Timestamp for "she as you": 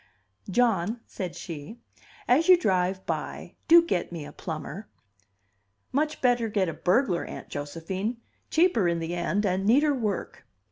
1.35-2.57